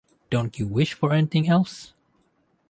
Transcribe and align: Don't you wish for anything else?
Don't 0.31 0.57
you 0.57 0.65
wish 0.65 0.93
for 0.93 1.13
anything 1.13 1.47
else? 1.47 1.93